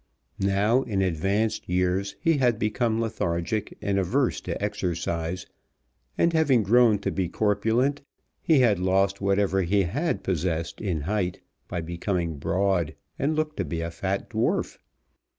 Now, 0.39 0.81
in 0.81 1.03
advanced 1.03 1.69
years, 1.69 2.15
he 2.19 2.37
had 2.37 2.57
become 2.57 2.99
lethargic 2.99 3.77
and 3.83 3.99
averse 3.99 4.41
to 4.41 4.59
exercise; 4.59 5.45
and 6.17 6.33
having 6.33 6.63
grown 6.63 6.97
to 7.01 7.11
be 7.11 7.29
corpulent 7.29 8.01
he 8.41 8.61
had 8.61 8.79
lost 8.79 9.21
whatever 9.21 9.61
he 9.61 9.83
had 9.83 10.23
possessed 10.23 10.81
in 10.81 11.01
height 11.01 11.39
by 11.67 11.81
becoming 11.81 12.37
broad, 12.39 12.95
and 13.19 13.35
looked 13.35 13.57
to 13.57 13.63
be 13.63 13.81
a 13.81 13.91
fat 13.91 14.27
dwarf. 14.31 14.79